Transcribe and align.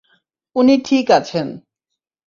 উনি 0.55 0.75
ঠিক 0.85 1.05
আছেন। 1.11 1.47